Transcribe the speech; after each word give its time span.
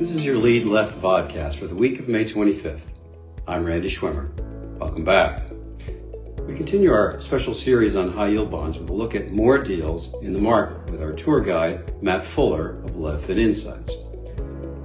This 0.00 0.14
is 0.14 0.24
your 0.24 0.38
lead 0.38 0.64
left 0.64 0.98
vodcast 0.98 1.56
for 1.56 1.66
the 1.66 1.74
week 1.74 1.98
of 1.98 2.08
May 2.08 2.24
25th. 2.24 2.86
I'm 3.46 3.66
Randy 3.66 3.90
Schwimmer. 3.90 4.32
Welcome 4.78 5.04
back. 5.04 5.50
We 6.38 6.56
continue 6.56 6.90
our 6.90 7.20
special 7.20 7.52
series 7.52 7.96
on 7.96 8.10
high 8.10 8.28
yield 8.28 8.50
bonds 8.50 8.78
with 8.78 8.88
a 8.88 8.94
look 8.94 9.14
at 9.14 9.30
more 9.30 9.58
deals 9.58 10.14
in 10.22 10.32
the 10.32 10.40
market 10.40 10.90
with 10.90 11.02
our 11.02 11.12
tour 11.12 11.42
guide, 11.42 12.02
Matt 12.02 12.24
Fuller 12.24 12.82
of 12.82 12.92
LevFin 12.92 13.38
Insights. 13.38 13.92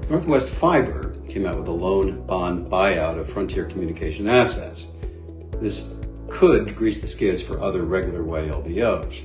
Northwest 0.10 0.50
Fiber 0.50 1.16
came 1.30 1.46
out 1.46 1.58
with 1.58 1.70
a 1.70 1.72
loan 1.72 2.28
bond 2.28 2.70
buyout 2.70 3.18
of 3.18 3.30
Frontier 3.30 3.68
Communication 3.68 4.28
assets. 4.28 4.88
This 5.62 5.92
could 6.28 6.76
grease 6.76 7.00
the 7.00 7.08
skids 7.08 7.42
for 7.42 7.62
other 7.62 7.84
regular 7.84 8.26
way 8.26 8.50
LBOs. 8.50 9.22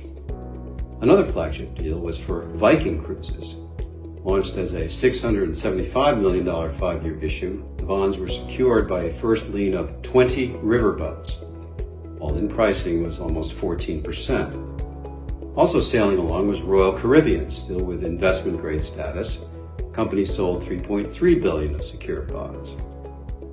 Another 1.01 1.25
flagship 1.25 1.75
deal 1.75 1.99
was 1.99 2.17
for 2.17 2.45
Viking 2.53 3.03
Cruises. 3.03 3.57
Launched 4.23 4.55
as 4.57 4.73
a 4.75 4.81
$675 4.81 6.21
million 6.21 6.69
five 6.71 7.03
year 7.03 7.17
issue, 7.19 7.63
the 7.77 7.83
bonds 7.83 8.19
were 8.19 8.27
secured 8.27 8.87
by 8.87 9.03
a 9.03 9.11
first 9.11 9.49
lien 9.49 9.73
of 9.73 9.99
20 10.03 10.49
riverboats. 10.63 11.41
All 12.19 12.37
in 12.37 12.47
pricing 12.47 13.01
was 13.01 13.19
almost 13.19 13.53
14%. 13.57 15.55
Also 15.55 15.79
sailing 15.79 16.19
along 16.19 16.47
was 16.47 16.61
Royal 16.61 16.93
Caribbean, 16.93 17.49
still 17.49 17.79
with 17.79 18.03
investment 18.03 18.61
grade 18.61 18.83
status. 18.83 19.45
The 19.77 19.83
company 19.85 20.23
sold 20.23 20.63
3.3 20.63 21.41
billion 21.41 21.73
of 21.73 21.83
secured 21.83 22.31
bonds. 22.31 22.71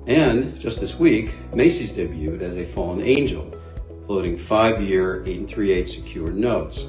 And 0.05 0.59
just 0.59 0.79
this 0.79 0.99
week, 0.99 1.33
Macy's 1.53 1.91
debuted 1.91 2.41
as 2.41 2.55
a 2.55 2.65
fallen 2.65 3.01
angel, 3.01 3.59
floating 4.05 4.37
five-year 4.37 5.23
8 5.25 5.39
and 5.39 5.49
3 5.49 5.71
8 5.71 5.89
secured 5.89 6.35
notes. 6.37 6.85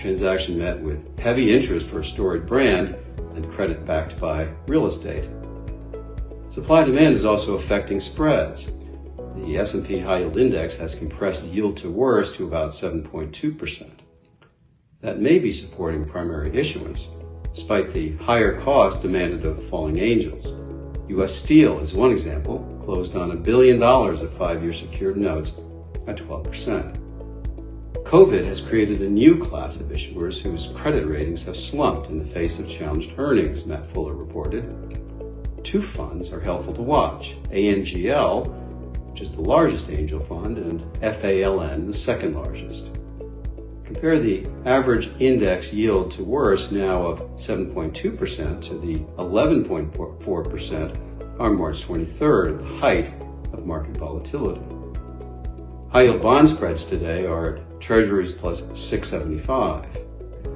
Transaction 0.00 0.56
met 0.56 0.80
with 0.80 1.18
heavy 1.18 1.54
interest 1.54 1.84
for 1.84 2.00
a 2.00 2.04
storied 2.04 2.46
brand 2.46 2.96
and 3.34 3.52
credit 3.52 3.84
backed 3.84 4.18
by 4.18 4.48
real 4.66 4.86
estate. 4.86 5.28
Supply 6.48 6.84
demand 6.84 7.16
is 7.16 7.26
also 7.26 7.54
affecting 7.56 8.00
spreads. 8.00 8.70
The 9.36 9.58
S&P 9.58 9.98
High 9.98 10.20
Yield 10.20 10.38
Index 10.38 10.74
has 10.76 10.94
compressed 10.94 11.44
yield 11.44 11.76
to 11.76 11.90
worst 11.90 12.34
to 12.36 12.46
about 12.46 12.70
7.2%. 12.70 13.90
That 15.02 15.20
may 15.20 15.38
be 15.38 15.52
supporting 15.52 16.06
primary 16.06 16.56
issuance, 16.56 17.08
despite 17.52 17.92
the 17.92 18.16
higher 18.16 18.58
cost 18.58 19.02
demanded 19.02 19.44
of 19.44 19.62
falling 19.62 19.98
angels. 19.98 20.54
U.S. 21.10 21.34
Steel 21.34 21.78
is 21.80 21.92
one 21.92 22.10
example, 22.10 22.80
closed 22.86 23.16
on 23.16 23.32
a 23.32 23.36
billion 23.36 23.78
dollars 23.78 24.22
of 24.22 24.32
five-year 24.32 24.72
secured 24.72 25.18
notes 25.18 25.56
at 26.06 26.16
12%. 26.16 26.99
COVID 28.10 28.44
has 28.44 28.60
created 28.60 29.00
a 29.02 29.08
new 29.08 29.38
class 29.38 29.78
of 29.78 29.86
issuers 29.86 30.36
whose 30.36 30.72
credit 30.74 31.06
ratings 31.06 31.44
have 31.44 31.56
slumped 31.56 32.10
in 32.10 32.18
the 32.18 32.24
face 32.24 32.58
of 32.58 32.68
challenged 32.68 33.12
earnings, 33.18 33.64
Matt 33.64 33.88
Fuller 33.92 34.14
reported. 34.14 34.98
Two 35.62 35.80
funds 35.80 36.32
are 36.32 36.40
helpful 36.40 36.74
to 36.74 36.82
watch. 36.82 37.36
ANGL, 37.52 38.48
which 39.12 39.20
is 39.20 39.30
the 39.30 39.40
largest 39.40 39.90
angel 39.90 40.18
fund, 40.24 40.58
and 40.58 40.82
FALN, 41.00 41.86
the 41.86 41.92
second 41.92 42.34
largest. 42.34 42.86
Compare 43.84 44.18
the 44.18 44.44
average 44.64 45.10
index 45.20 45.72
yield 45.72 46.10
to 46.10 46.24
worst 46.24 46.72
now 46.72 47.06
of 47.06 47.20
7.2% 47.36 48.60
to 48.60 48.74
the 48.78 48.96
11.4% 49.22 51.38
on 51.38 51.56
March 51.56 51.86
23rd, 51.86 52.58
the 52.58 52.76
height 52.78 53.12
of 53.52 53.64
market 53.64 53.96
volatility. 53.96 54.79
High 55.92 56.02
yield 56.02 56.22
bond 56.22 56.48
spreads 56.48 56.84
today 56.84 57.26
are 57.26 57.56
at 57.56 57.80
treasuries 57.80 58.32
plus 58.32 58.60
675. 58.80 59.88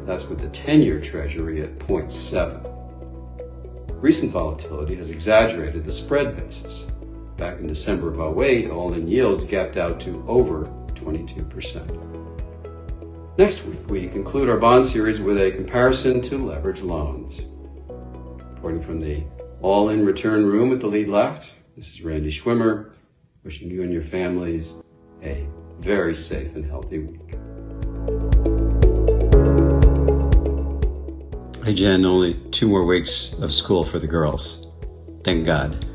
That's 0.06 0.27
with 0.27 0.38
the 0.38 0.48
10 0.50 0.80
year 0.80 1.00
treasury 1.00 1.60
at 1.60 1.77
0.7. 1.80 2.70
Recent 4.00 4.30
volatility 4.30 4.94
has 4.94 5.10
exaggerated 5.10 5.84
the 5.84 5.90
spread 5.90 6.36
basis. 6.36 6.84
Back 7.36 7.58
in 7.58 7.67
December 7.67 8.14
of 8.14 8.40
08, 8.40 8.70
all 8.70 8.92
in 8.92 9.08
yields 9.08 9.44
gapped 9.44 9.77
out 9.77 9.98
to 10.02 10.24
over 10.28 10.67
22%. 10.94 13.36
Next 13.36 13.64
week, 13.64 13.90
we 13.90 14.06
conclude 14.06 14.48
our 14.48 14.58
bond 14.58 14.86
series 14.86 15.20
with 15.20 15.40
a 15.40 15.50
comparison 15.50 16.23
to 16.23 16.39
leverage 16.39 16.83
loans. 16.83 17.42
Reporting 18.55 18.84
from 18.84 19.00
the 19.00 19.24
all 19.61 19.89
in 19.89 20.06
return 20.06 20.46
room 20.46 20.73
at 20.73 20.78
the 20.78 20.86
lead 20.86 21.08
left, 21.08 21.50
this 21.74 21.92
is 21.92 22.02
Randy 22.02 22.30
Schwimmer, 22.30 22.92
wishing 23.42 23.68
you 23.68 23.83
and 23.83 23.92
your 23.92 24.05
families 24.05 24.74
a 25.24 25.46
very 25.80 26.14
safe 26.14 26.55
and 26.55 26.64
healthy 26.64 26.98
week. 26.98 27.20
Hey, 31.64 31.74
Jen, 31.74 32.05
only 32.05 32.35
two 32.51 32.68
more 32.68 32.85
weeks 32.85 33.33
of 33.40 33.52
school 33.52 33.85
for 33.85 33.98
the 33.98 34.07
girls. 34.07 34.67
Thank 35.24 35.46
God. 35.46 35.86